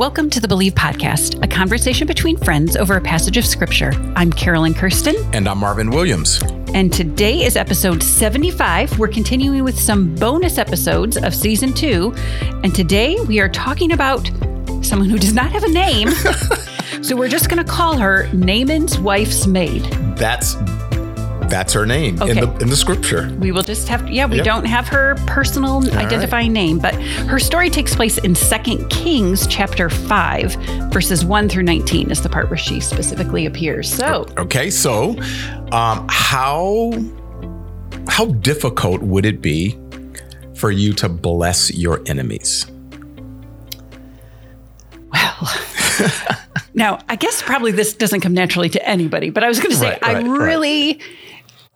[0.00, 3.92] Welcome to the Believe Podcast, a conversation between friends over a passage of scripture.
[4.16, 5.14] I'm Carolyn Kirsten.
[5.34, 6.40] And I'm Marvin Williams.
[6.72, 8.98] And today is episode 75.
[8.98, 12.14] We're continuing with some bonus episodes of season two.
[12.64, 14.26] And today we are talking about
[14.80, 16.08] someone who does not have a name.
[17.02, 19.82] so we're just going to call her Naaman's wife's maid.
[20.16, 20.54] That's
[21.50, 22.30] that's her name okay.
[22.30, 23.34] in the in the scripture.
[23.38, 24.44] We will just have to, yeah, we yep.
[24.44, 26.52] don't have her personal All identifying right.
[26.52, 30.54] name, but her story takes place in Second Kings chapter 5,
[30.92, 33.92] verses 1 through 19 is the part where she specifically appears.
[33.92, 35.18] So Okay, so
[35.72, 36.92] um, how
[38.08, 39.78] how difficult would it be
[40.54, 42.66] for you to bless your enemies?
[45.12, 45.50] Well,
[46.74, 49.76] now I guess probably this doesn't come naturally to anybody, but I was going to
[49.76, 51.02] say right, I right, really right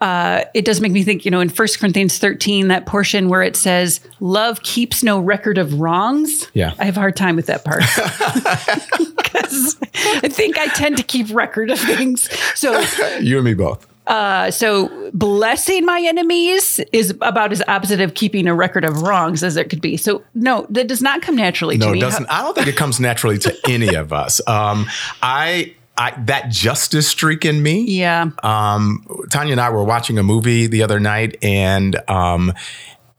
[0.04, 3.42] uh, it does make me think, you know, in 1 Corinthians 13, that portion where
[3.42, 6.46] it says, love keeps no record of wrongs.
[6.52, 6.74] Yeah.
[6.78, 7.82] I have a hard time with that part.
[9.24, 9.76] Because
[10.22, 12.28] I think I tend to keep record of things.
[12.54, 12.78] So
[13.20, 13.84] you and me both.
[14.06, 19.42] Uh, so blessing my enemies is about as opposite of keeping a record of wrongs
[19.42, 19.96] as it could be.
[19.96, 21.98] So no, that does not come naturally no, to me.
[21.98, 22.26] No, it doesn't.
[22.26, 24.40] I don't think it comes naturally to any of us.
[24.46, 24.86] Um,
[25.20, 27.84] I I, that justice streak in me.
[27.84, 28.30] Yeah.
[28.42, 32.52] Um, Tanya and I were watching a movie the other night, and um,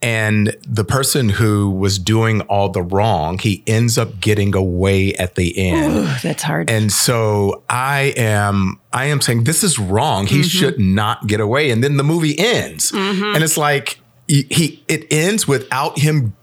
[0.02, 5.36] and the person who was doing all the wrong, he ends up getting away at
[5.36, 5.94] the end.
[5.94, 6.70] Ooh, that's hard.
[6.70, 10.28] And so I am, I am saying this is wrong.
[10.28, 10.44] He mm-hmm.
[10.44, 11.72] should not get away.
[11.72, 13.36] And then the movie ends, mm-hmm.
[13.36, 16.36] and it's like he, he, it ends without him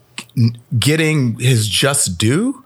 [0.78, 2.61] getting his just due.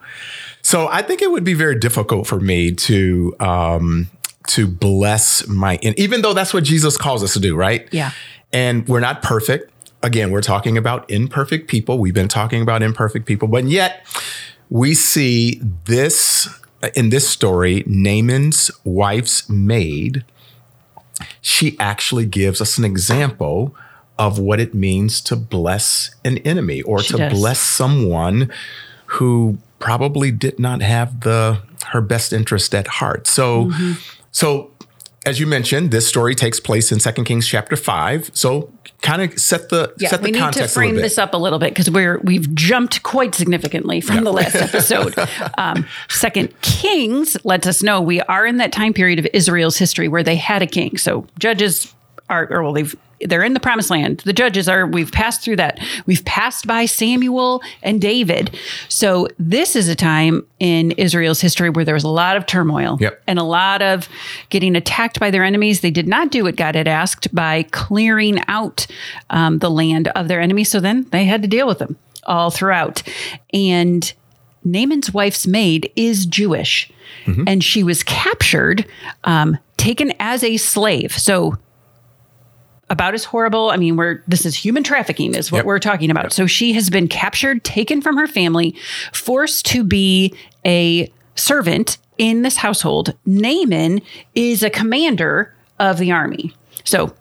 [0.67, 4.11] So I think it would be very difficult for me to um,
[4.49, 7.89] to bless my, and even though that's what Jesus calls us to do, right?
[7.93, 8.11] Yeah.
[8.53, 9.71] And we're not perfect.
[10.03, 12.01] Again, we're talking about imperfect people.
[12.01, 14.05] We've been talking about imperfect people, but yet
[14.69, 16.49] we see this
[16.97, 20.25] in this story, Naaman's wife's maid.
[21.41, 23.73] She actually gives us an example
[24.19, 27.33] of what it means to bless an enemy or she to does.
[27.33, 28.51] bless someone
[29.07, 33.27] who probably did not have the her best interest at heart.
[33.27, 33.93] So mm-hmm.
[34.31, 34.71] so
[35.25, 38.31] as you mentioned, this story takes place in Second Kings chapter five.
[38.33, 38.73] So
[39.03, 41.59] kind of set the yeah, set the we need to frame this up a little
[41.59, 44.23] bit because we're we've jumped quite significantly from yeah.
[44.23, 45.15] the last episode.
[45.59, 50.07] um, Second Kings lets us know we are in that time period of Israel's history
[50.07, 50.97] where they had a king.
[50.97, 51.93] So judges
[52.29, 54.21] are, or well, they've they're in the promised land.
[54.21, 55.79] The judges are, we've passed through that.
[56.07, 58.59] We've passed by Samuel and David.
[58.89, 62.99] So this is a time in Israel's history where there was a lot of turmoil
[63.01, 63.23] yep.
[63.27, 64.09] and a lot of
[64.51, 65.81] getting attacked by their enemies.
[65.81, 68.87] They did not do what God had asked by clearing out
[69.31, 70.71] um, the land of their enemies.
[70.71, 73.03] So then they had to deal with them all throughout.
[73.53, 74.13] And
[74.65, 76.91] Naaman's wife's maid is Jewish.
[77.25, 77.45] Mm-hmm.
[77.47, 78.85] And she was captured,
[79.25, 81.13] um, taken as a slave.
[81.13, 81.57] So
[82.89, 83.71] about as horrible.
[83.71, 85.67] I mean, we're this is human trafficking is what yep.
[85.67, 86.25] we're talking about.
[86.25, 86.33] Yep.
[86.33, 88.77] So she has been captured, taken from her family,
[89.13, 93.15] forced to be a servant in this household.
[93.27, 94.01] Naaman
[94.35, 96.55] is a commander of the army.
[96.85, 97.15] So,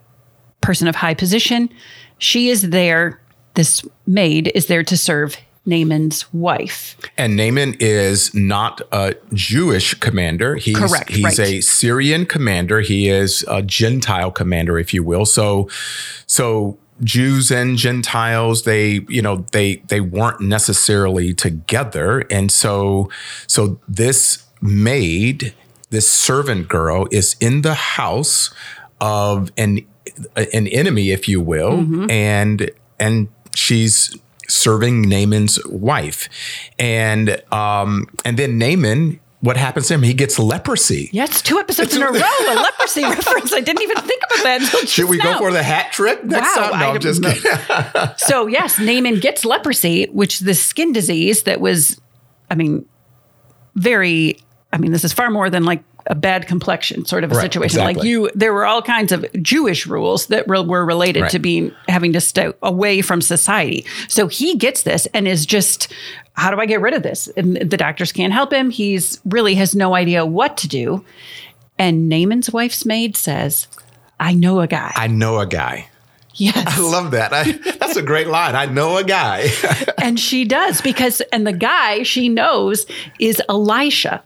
[0.62, 1.70] person of high position,
[2.18, 3.20] she is there
[3.56, 6.96] this maid is there to serve Naaman's wife.
[7.18, 10.56] And Naaman is not a Jewish commander.
[10.56, 11.10] He's, Correct.
[11.10, 11.40] He's right.
[11.40, 12.82] a Syrian commander.
[12.82, 15.26] He is a Gentile commander, if you will.
[15.26, 15.70] So,
[16.28, 23.10] so Jews and Gentiles, they, you know, they they weren't necessarily together, and so
[23.48, 25.54] so this maid,
[25.90, 28.54] this servant girl, is in the house
[29.02, 29.86] of an
[30.36, 32.10] an enemy, if you will, mm-hmm.
[32.10, 34.18] and and she's
[34.48, 36.30] serving Naaman's wife.
[36.80, 40.02] And um, and then Naaman what happens to him?
[40.02, 41.10] He gets leprosy.
[41.14, 43.54] Yes, two episodes it's in a row, a leprosy reference.
[43.54, 44.86] I didn't even think about that.
[44.88, 45.34] Should we now.
[45.34, 46.80] go for the hat trick next wow, time?
[46.80, 48.12] No, I am just kidding.
[48.18, 52.02] so yes, Naaman gets leprosy, which is the skin disease that was,
[52.50, 52.86] I mean,
[53.76, 54.40] very.
[54.74, 57.42] I mean, this is far more than like a bad complexion sort of a right,
[57.42, 57.80] situation.
[57.80, 57.96] Exactly.
[57.96, 61.32] Like you, there were all kinds of Jewish rules that re- were related right.
[61.32, 63.86] to being having to stay away from society.
[64.08, 65.92] So he gets this and is just,
[66.34, 67.28] how do I get rid of this?
[67.30, 68.70] And the doctors can't help him.
[68.70, 71.04] He's really has no idea what to do.
[71.78, 73.68] And Naaman's wife's maid says,
[74.20, 74.92] I know a guy.
[74.96, 75.90] I know a guy.
[76.36, 76.78] Yes.
[76.78, 77.34] I love that.
[77.34, 78.56] I, that's a great line.
[78.56, 79.48] I know a guy.
[80.02, 82.86] and she does because, and the guy she knows
[83.20, 84.22] is Elisha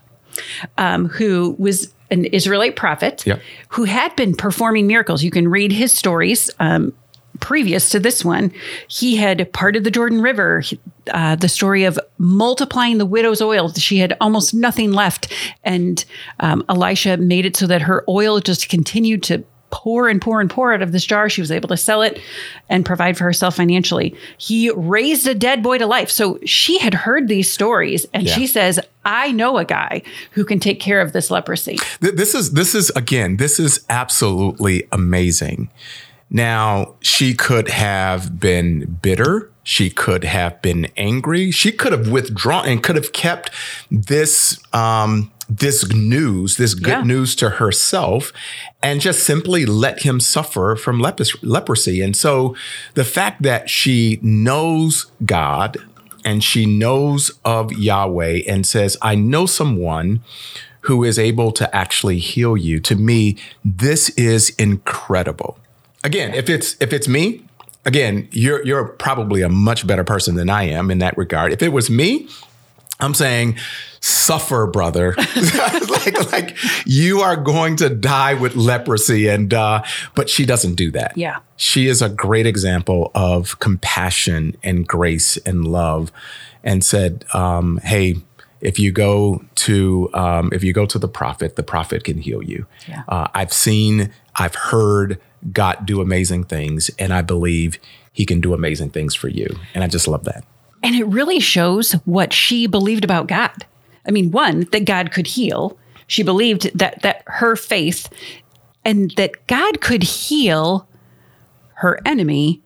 [0.78, 3.24] um, who was an Israelite prophet
[3.70, 5.24] who had been performing miracles.
[5.24, 6.50] You can read his stories.
[6.60, 6.94] Um,
[7.40, 8.52] previous to this one,
[8.88, 10.64] he had parted the Jordan River.
[11.12, 13.72] Uh, the story of multiplying the widow's oil.
[13.74, 15.34] She had almost nothing left.
[15.64, 16.04] And
[16.40, 20.50] um, Elisha made it so that her oil just continued to pour and pour and
[20.50, 21.30] pour out of this jar.
[21.30, 22.20] She was able to sell it
[22.70, 24.16] and provide for herself financially.
[24.38, 26.10] He raised a dead boy to life.
[26.10, 28.34] So she had heard these stories and Yeah.
[28.36, 30.02] she says, I know a guy
[30.32, 31.78] who can take care of this leprosy.
[32.02, 35.70] Th- This is this is again, this is absolutely amazing.
[36.32, 39.50] Now, she could have been bitter.
[39.64, 41.50] She could have been angry.
[41.52, 43.50] She could have withdrawn and could have kept
[43.90, 47.02] this um, this news, this good Yeah.
[47.04, 48.32] news to herself,
[48.84, 51.00] and just simply let him suffer from
[51.42, 52.02] leprosy.
[52.02, 52.56] And so,
[52.94, 55.78] the fact that she knows God
[56.24, 60.22] and she knows of Yahweh and says, "I know someone."
[60.84, 62.80] who is able to actually heal you.
[62.80, 63.36] To me,
[63.66, 65.60] this is incredible.
[66.06, 67.44] Again, if it's if it's me,
[67.86, 71.52] again, you're you're probably a much better person than I am in that regard.
[71.52, 72.30] If it was me,
[73.00, 73.58] I'm saying,
[74.02, 75.16] suffer, brother.
[75.90, 79.84] like like you are going to die with leprosy, and uh,
[80.16, 81.18] but she doesn't do that.
[81.18, 81.40] Yeah.
[81.56, 86.12] She is a great example of compassion and grace and love,
[86.64, 88.16] and said, um, "Hey,
[88.62, 92.44] if you go to um, if you go to the prophet, the prophet can heal
[92.44, 92.66] you.
[92.88, 93.04] Yeah.
[93.08, 95.20] Uh, I've seen, I've heard
[95.54, 97.80] God do amazing things, and I believe
[98.12, 99.58] He can do amazing things for you.
[99.74, 100.44] And I just love that.
[100.84, 103.66] And it really shows what she believed about God.
[104.08, 105.78] I mean, one, that God could heal.
[106.08, 108.08] She believed that that her faith
[108.86, 110.88] and that God could heal
[111.76, 112.62] her enemy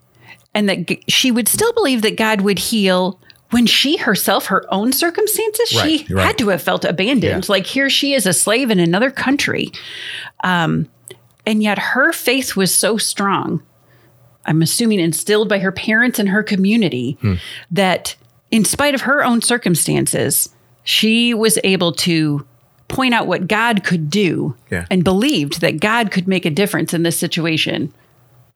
[0.53, 3.19] and that g- she would still believe that God would heal
[3.49, 6.25] when she herself, her own circumstances, Right, she right.
[6.27, 7.45] had to have felt abandoned.
[7.45, 7.51] Yeah.
[7.51, 9.71] Like here she is a slave in another country.
[10.43, 10.87] Um,
[11.45, 13.61] and yet her faith was so strong.
[14.45, 17.35] I'm assuming instilled by her parents and her community Hmm.
[17.71, 18.15] that
[18.51, 20.49] in spite of her own circumstances,
[20.83, 22.45] she was able to
[22.87, 24.85] point out what God could do Yeah.
[24.91, 27.91] and believed that God could make a difference in this situation,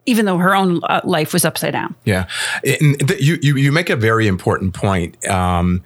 [0.05, 1.95] even though her own uh, life was upside down.
[2.05, 2.25] Yeah,
[2.63, 5.25] and th- you you you make a very important point.
[5.27, 5.81] Um,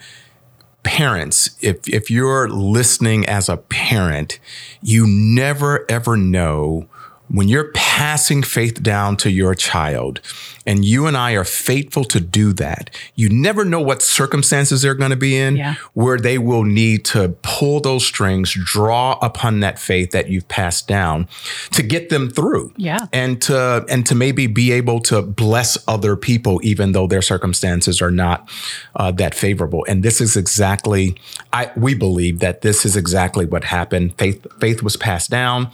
[0.84, 4.40] parents, if if you're listening as a parent,
[4.82, 6.88] you never ever know
[7.32, 10.20] when you're passing faith down to your child,
[10.66, 12.90] and you and I are faithful to do that.
[13.16, 15.76] You never know what circumstances they're going to be in Yeah.
[15.94, 20.88] where they will need to pull those strings, draw upon that faith that you've passed
[20.88, 21.28] down
[21.72, 23.08] to get them through Yeah.
[23.12, 28.02] and to and to maybe be able to bless other people even though their circumstances
[28.02, 28.48] are not
[28.96, 31.16] uh, that favorable and this is exactly
[31.54, 35.70] i we believe that this is exactly what happened faith faith was passed down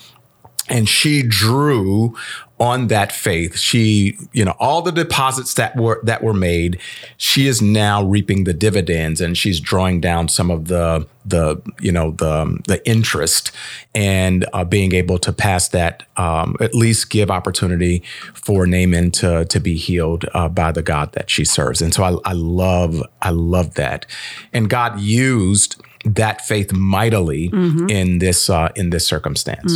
[0.70, 2.16] and she drew
[2.60, 3.58] on that faith.
[3.58, 6.80] She you know all the deposits that were that were made
[7.18, 11.92] she is now reaping the dividends and she's drawing down some of the the you
[11.92, 13.52] know the the interest
[13.94, 18.02] and uh, being able to pass that um, at least give opportunity
[18.34, 21.82] for Naaman to to be healed uh, by the God that she serves.
[21.82, 24.06] And so I, I love I love that.
[24.54, 25.82] And God used
[26.16, 27.46] that faith mightily
[27.90, 29.74] in this uh, in this circumstance.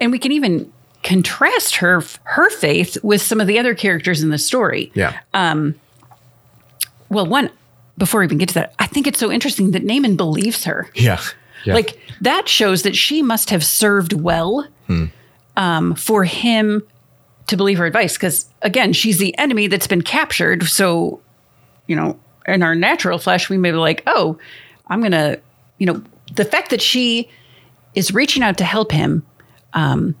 [0.00, 0.72] And we can even
[1.02, 4.90] contrast her her faith with some of the other characters in the story.
[4.94, 5.18] Yeah.
[7.08, 7.50] Well, one
[7.98, 10.90] before we even get to that, I think it's so interesting that Naaman believes her.
[10.94, 11.20] yeah.
[11.64, 11.74] Yeah.
[11.74, 14.66] Like that shows that she must have served well
[15.56, 16.82] um, for him
[17.46, 18.14] to believe her advice.
[18.14, 20.64] Because again, she's the enemy that's been captured.
[20.64, 21.20] So,
[21.86, 24.38] you know, in our natural flesh, we may be like, oh,
[24.92, 25.40] I'm going to,
[25.78, 26.02] you know,
[26.34, 27.28] the fact that she
[27.94, 29.24] is reaching out to help him
[29.74, 30.14] um,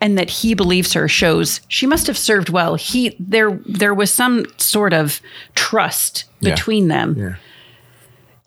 [0.00, 2.76] and that he believes her shows she must have served well.
[2.76, 5.20] He there there was some sort of
[5.54, 6.54] trust Yeah.
[6.54, 7.34] between them yeah.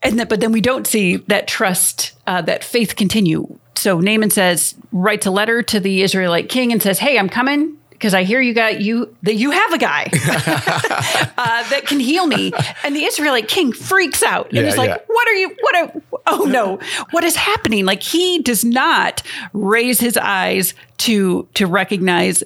[0.01, 3.57] and that, but then we don't see that trust, uh, that faith continue.
[3.75, 7.77] So Naaman says, writes a letter to the Israelite king and says, "Hey, I'm coming
[8.01, 12.25] because I hear you got you that you have a guy uh, that can heal
[12.25, 12.51] me."
[12.83, 14.97] And the Israelite king freaks out and Yeah, is like, yeah.
[15.05, 15.55] "What are you?
[15.61, 15.75] What?
[15.75, 16.79] Are, oh no!
[17.11, 19.21] What is happening?" Like he does not
[19.53, 22.43] raise his eyes to to recognize.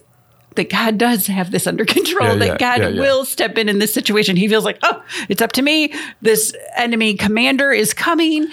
[0.56, 3.02] That God does have this under control, Yeah, that yeah, God yeah.
[3.02, 4.38] will step in in this situation.
[4.38, 5.94] He feels like, oh, it's up to me.
[6.22, 8.48] This enemy commander is coming,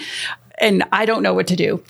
[0.59, 1.83] and I don't know what to do.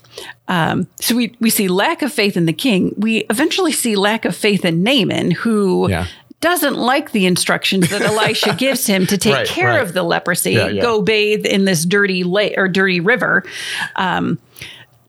[0.48, 2.94] Um, so we we see lack of faith in the king.
[2.96, 5.88] We eventually see lack of faith in Naaman, who.
[5.90, 6.06] Yeah.
[6.40, 9.80] Doesn't like the instructions that Elisha gives him to take Right, care right.
[9.82, 10.52] of the leprosy.
[10.52, 10.82] Yeah, yeah.
[10.82, 13.44] Go bathe in this dirty lake or dirty river.
[13.96, 14.38] Um,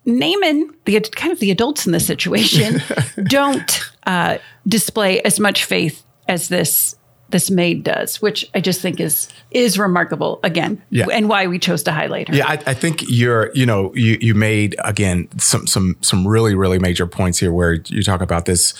[0.05, 2.81] Naaman, the kind of the adults in this situation,
[3.27, 6.95] don't uh, display as much faith as this
[7.35, 11.07] this maid does, which I just think is is remarkable again, Yeah.
[11.11, 12.35] and why we chose to highlight her.
[12.35, 16.55] Yeah, I, I think you're, you know, you you made again some some some really
[16.55, 18.73] really major points here where you talk about this,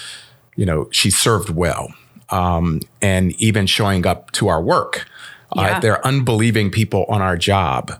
[0.55, 1.93] you know, she served well,
[2.29, 5.05] um, and even showing up to our work.
[5.51, 5.75] Uh, Yeah.
[5.75, 7.91] if there are unbelieving people on our job,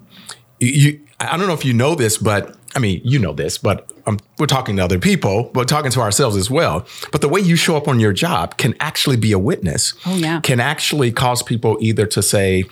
[0.62, 3.58] you, you I don't know if you know this, but I mean, you know this,
[3.58, 6.86] but um, we're talking to other people, but talking to ourselves as well.
[7.12, 9.94] But the way you show up on your job can actually be a witness.
[10.06, 10.40] Oh, yeah.
[10.42, 12.66] Can actually cause people either to say,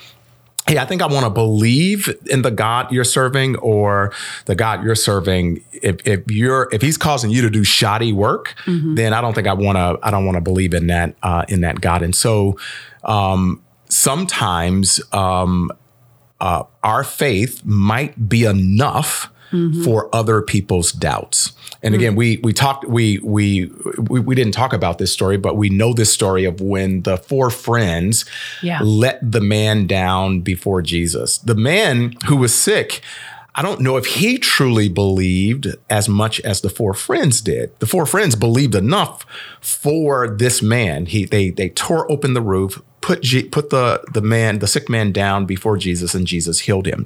[0.67, 4.13] hey, I think I want to believe in the God you're serving or
[4.45, 5.63] the God you're serving.
[5.73, 8.55] If, if you're if he's causing you to do shoddy work,
[8.95, 11.45] then I don't think I want to I don't want to believe in that uh,
[11.49, 12.01] in that God.
[12.01, 12.57] And so
[13.03, 15.71] um, sometimes um,
[16.39, 19.83] uh, our faith might be enough Mm-hmm.
[19.83, 21.51] for other people's doubts.
[21.83, 21.99] And hmm.
[21.99, 23.69] again, we we talked we, we
[24.09, 27.17] we we didn't talk about this story, but we know this story of when the
[27.17, 28.25] four friends
[28.63, 28.79] Yeah.
[28.81, 31.37] let the man down before Jesus.
[31.37, 33.01] The man who was sick,
[33.53, 37.77] I don't know if he truly believed as much as the four friends did.
[37.79, 39.23] The four friends believed enough
[39.61, 41.05] for this man.
[41.05, 44.89] He they they tore open the roof, put G, put the the man the sick
[44.89, 47.05] man down before Jesus, and Jesus healed him.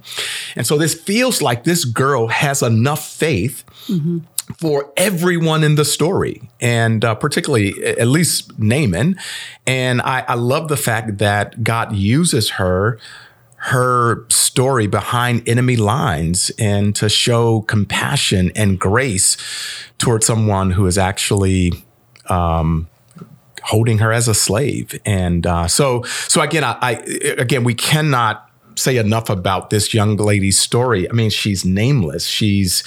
[0.55, 3.65] And so this feels like this girl has enough faith
[4.59, 9.17] for everyone in the story, and uh, particularly at least Naaman.
[9.65, 12.99] And I, I love the fact that God uses her,
[13.55, 19.35] her story behind enemy lines, and to show compassion and grace
[19.97, 21.73] towards someone who is actually
[22.29, 22.87] um,
[23.67, 24.99] holding her as a slave.
[25.05, 26.91] And uh, so, so again, I, I
[27.37, 31.09] again we cannot say enough about this young lady's story.
[31.09, 32.25] I mean, she's nameless.
[32.25, 32.83] She's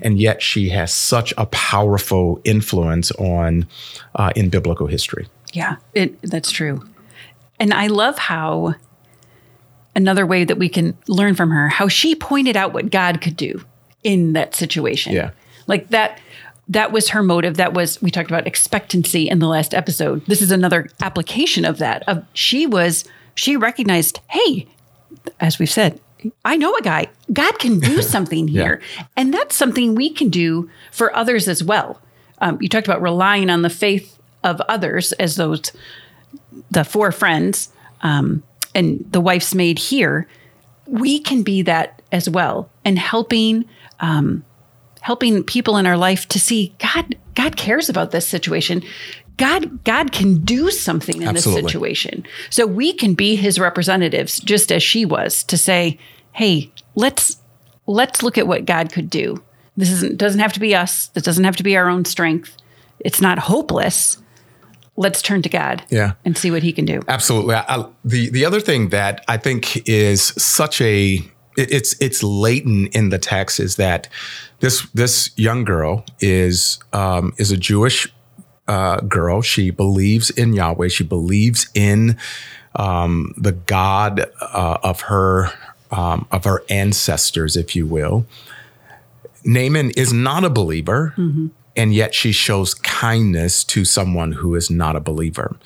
[0.00, 3.66] and yet she has such a powerful influence on
[4.14, 5.28] uh, in biblical history.
[5.52, 6.88] Yeah, it that's true.
[7.58, 8.74] And I love how
[9.94, 13.36] another way that we can learn from her, how she pointed out what God could
[13.36, 13.64] do
[14.02, 15.12] in that situation.
[15.12, 15.30] Yeah.
[15.66, 16.18] Like that
[16.70, 17.56] that was her motive.
[17.56, 20.24] That was we talked about expectancy in the last episode.
[20.26, 22.04] This is another application of that.
[22.08, 24.66] Of she was she recognized, hey,
[25.40, 26.00] as we've said,
[26.44, 27.08] I know a guy.
[27.32, 28.80] God can do something here.
[29.16, 32.00] And that's something we can do for others as well.
[32.38, 35.72] Um, you talked about relying on the faith of others as those,
[36.70, 37.70] the four friends
[38.02, 38.42] um,
[38.74, 40.26] and the wife's maid here.
[40.86, 43.64] We can be that as well and helping.
[44.00, 44.44] Um,
[45.00, 48.82] helping people in our life to see God God cares about this situation.
[49.36, 51.62] God God can do something in Absolutely.
[51.62, 52.26] this situation.
[52.50, 55.98] So we can be his representatives just as she was to say,
[56.32, 57.38] "Hey, let's
[57.86, 59.42] let's look at what God could do.
[59.76, 61.06] This isn't doesn't have to be us.
[61.08, 62.56] This doesn't have to be our own strength.
[62.98, 64.18] It's not hopeless.
[64.96, 66.12] Let's turn to God Yeah.
[66.26, 67.54] and see what he can do." Absolutely.
[67.54, 71.22] I, I- the the other thing that I think is such a
[71.60, 74.08] it's it's latent in the text is that
[74.60, 78.08] this this young girl is um, is a Jewish
[78.68, 79.42] uh, girl.
[79.42, 80.88] She believes in Yahweh.
[80.88, 82.16] She believes in
[82.76, 85.52] um, the God uh, of her
[85.90, 88.26] um, of her ancestors, if you will.
[89.44, 91.14] Naaman is not a believer,
[91.76, 95.56] and yet she shows kindness to someone who is not a believer.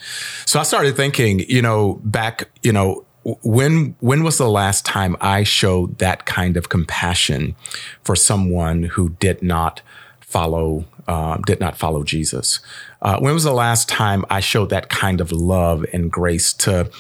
[0.47, 5.17] So I started thinking, you know, back, you know, when when was the last time
[5.21, 7.57] I showed that kind of compassion
[8.03, 9.81] for someone who did not
[10.21, 12.61] follow um, did not follow Jesus?
[13.03, 16.91] Uh, when was the last time I showed that kind of love and grace to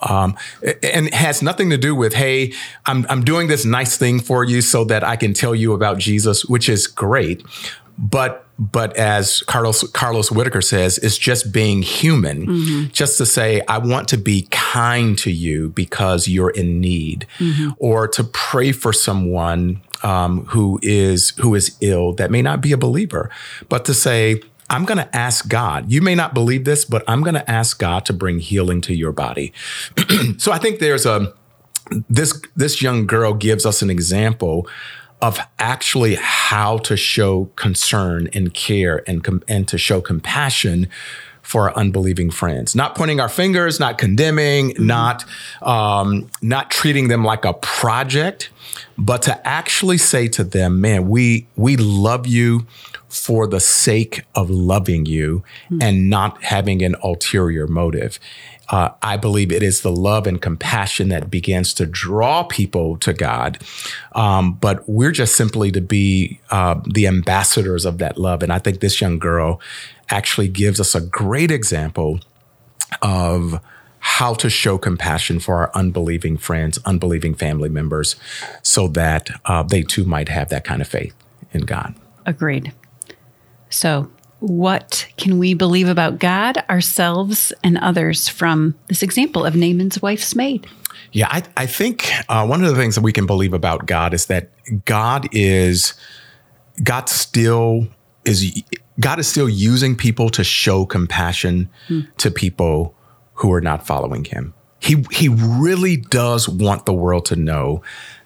[0.00, 2.52] um, and it has nothing to do with hey
[2.86, 5.98] I'm, I'm doing this nice thing for you so that i can tell you about
[5.98, 7.44] jesus which is great
[8.02, 12.46] but but as carlos carlos whittaker says it's just being human.
[12.92, 17.26] Just to say i want to be kind to you because you're in need.
[17.78, 22.72] Or to pray for someone um, who is who is ill that may not be
[22.72, 23.30] a believer.
[23.68, 24.42] But to say
[24.72, 25.92] I'm going to ask God.
[25.92, 28.94] You may not believe this, but I'm going to ask God to bring healing to
[28.94, 29.52] your body.
[30.38, 31.34] so I think there's a
[32.08, 34.66] this this young girl gives us an example
[35.22, 40.88] of actually how to show concern and care and com- and to show compassion
[41.42, 42.74] for our unbelieving friends.
[42.74, 45.24] Not pointing our fingers, not condemning, not
[45.62, 48.50] um, not treating them like a project,
[49.02, 52.66] but to actually say to them, man, we we love you
[53.08, 55.82] for the sake of loving you mm.
[55.82, 58.20] and not having an ulterior motive.
[58.68, 63.12] Uh, I believe it is the love and compassion that begins to draw people to
[63.12, 63.58] God.
[64.12, 68.42] Um, but we're just simply to be uh, the ambassadors of that love.
[68.42, 69.60] And I think this young girl
[70.10, 72.20] actually gives us a great example
[73.02, 73.60] of
[74.04, 78.16] how to show compassion for our unbelieving friends, unbelieving family members,
[78.60, 81.14] so that uh, they too might have that kind of faith
[81.52, 81.94] in God.
[82.26, 82.72] Agreed.
[83.70, 90.02] So, what can we believe about God, ourselves, and others from this example of Naaman's
[90.02, 90.66] wife's maid?
[91.12, 94.14] Yeah, I, I think uh, one of the things that we can believe about God
[94.14, 94.50] is that
[94.84, 95.94] God is
[96.82, 97.86] God still
[98.24, 98.64] is
[98.98, 102.00] God is still using people to show compassion hmm.
[102.16, 102.96] to people
[103.42, 104.54] who are not following him.
[104.78, 107.82] He he really does want the world to know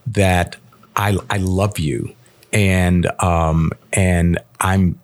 [0.07, 0.57] that
[0.95, 2.15] I I love you
[2.53, 5.01] and um and I'm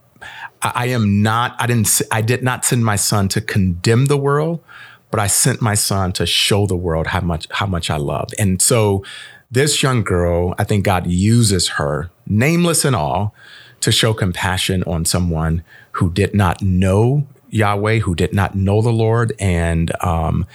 [0.60, 4.62] I am not I didn't I did not send my son to condemn the world,
[5.10, 8.28] but I sent my son to show the world how much how much I love.
[8.38, 9.02] And so
[9.50, 13.34] this young girl, I think God uses her, nameless and all,
[13.80, 18.90] to show compassion on someone who did not know Yahweh, who did not know the
[18.90, 20.46] Lord, and um,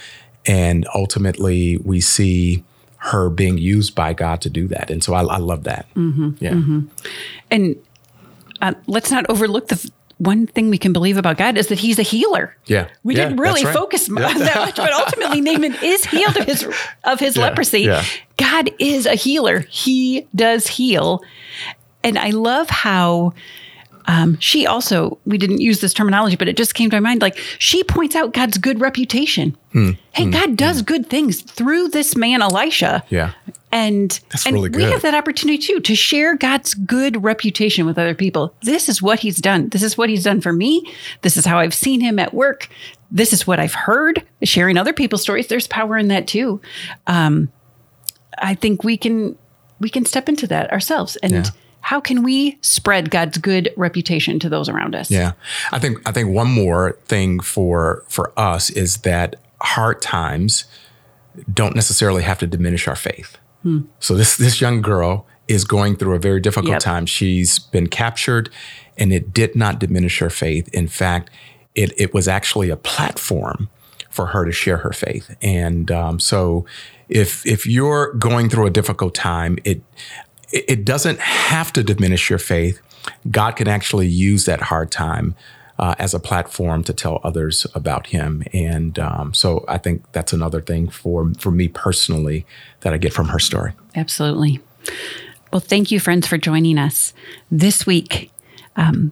[0.46, 2.64] and ultimately we see
[2.98, 4.90] her being used by God to do that.
[4.90, 5.86] And so I, I love that.
[5.94, 6.52] Mm-hmm, yeah.
[6.52, 6.80] Mm-hmm.
[7.52, 7.76] And
[8.60, 12.00] uh, let's not overlook the one thing we can believe about God is that He's
[12.00, 12.58] a healer.
[12.66, 13.74] Yeah, we yeah, didn't really right.
[13.74, 14.28] focus yeah.
[14.28, 16.68] on that much, but ultimately Naaman is healed of his
[17.04, 17.88] of his yeah, leprosy.
[18.38, 21.24] God is a healer; He does heal,
[22.04, 23.34] and I love how
[24.08, 27.22] um, she also, we didn't use this terminology, but it just came to my mind.
[27.22, 29.56] Like she points out God's good reputation.
[29.74, 29.92] Hmm.
[30.12, 30.32] Hey, hmm.
[30.32, 30.86] God does hmm.
[30.86, 33.04] good things through this man, Elisha.
[33.10, 33.34] Yeah.
[33.70, 37.98] And, That's and really we have that opportunity too to share God's good reputation with
[37.98, 38.56] other people.
[38.62, 39.68] This is what he's done.
[39.70, 40.90] This is what he's done for me.
[41.22, 42.70] This is how I've seen him at work.
[43.12, 44.26] This is what I've heard.
[44.42, 46.62] Sharing other people's stories, there's power in that too.
[47.08, 47.52] Um,
[48.38, 49.38] I think we can
[49.82, 51.34] we can step into that ourselves and.
[51.34, 51.44] Yeah
[51.88, 55.10] how can we spread God's good reputation to those around us?
[55.10, 55.32] Yeah.
[55.72, 60.66] I think I think one more thing for for us is that hard times
[61.54, 63.38] don't necessarily have to diminish our faith.
[63.64, 63.84] Hmm.
[64.02, 66.82] So this this young girl is going through a very difficult yep.
[66.82, 67.06] time.
[67.06, 68.50] She's been captured
[68.98, 70.68] and it did not diminish her faith.
[70.74, 71.30] In fact,
[71.74, 73.70] it it was actually a platform
[74.10, 75.38] for her to share her faith.
[75.42, 76.66] And um, so
[77.08, 79.82] if if you're going through a difficult time, it
[80.52, 82.82] it doesn't have to diminish your faith.
[83.30, 85.36] God can actually use that hard time
[85.80, 90.34] uh, as a platform to tell others about Him, and um, so I think that's
[90.34, 92.46] another thing for for me personally
[92.82, 93.74] that I get from her story.
[93.96, 94.60] Absolutely.
[95.52, 97.14] Well, thank you, friends, for joining us
[97.52, 98.32] this week.
[98.76, 99.12] Um,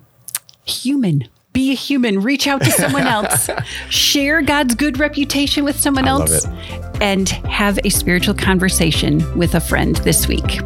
[0.65, 3.49] human be a human, reach out to someone else,
[3.89, 6.45] share God's good reputation with someone else,
[7.01, 10.59] and have a spiritual conversation with a friend this week.